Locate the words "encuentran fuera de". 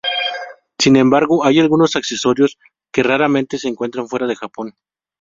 3.67-4.35